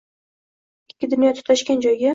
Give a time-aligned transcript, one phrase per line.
[0.95, 2.09] Ikki daryo tutashgan joyga